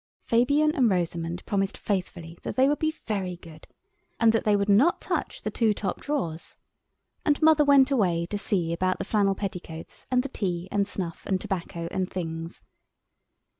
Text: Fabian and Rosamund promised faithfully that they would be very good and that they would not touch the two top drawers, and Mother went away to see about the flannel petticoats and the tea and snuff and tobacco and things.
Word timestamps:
Fabian 0.23 0.73
and 0.75 0.89
Rosamund 0.89 1.45
promised 1.45 1.77
faithfully 1.77 2.35
that 2.41 2.55
they 2.55 2.67
would 2.67 2.79
be 2.79 2.95
very 3.05 3.37
good 3.37 3.67
and 4.19 4.33
that 4.33 4.45
they 4.45 4.55
would 4.55 4.67
not 4.67 4.99
touch 4.99 5.43
the 5.43 5.51
two 5.51 5.75
top 5.75 6.01
drawers, 6.01 6.57
and 7.23 7.39
Mother 7.39 7.63
went 7.63 7.91
away 7.91 8.25
to 8.31 8.37
see 8.39 8.73
about 8.73 8.97
the 8.97 9.05
flannel 9.05 9.35
petticoats 9.35 10.07
and 10.09 10.23
the 10.23 10.29
tea 10.29 10.67
and 10.71 10.87
snuff 10.87 11.23
and 11.27 11.39
tobacco 11.39 11.87
and 11.91 12.09
things. 12.09 12.63